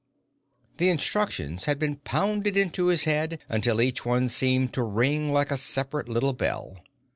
_The 0.77 0.89
instructions 0.89 1.65
had 1.65 1.77
been 1.77 1.97
pounded 1.97 2.57
into 2.57 2.87
his 2.87 3.03
head 3.03 3.37
until 3.47 3.79
each 3.79 4.03
one 4.03 4.29
seemed 4.29 4.73
to 4.73 4.81
ring 4.81 5.31
like 5.31 5.51
a 5.51 5.57
separate 5.57 6.09
little 6.09 6.33
bell. 6.33 6.77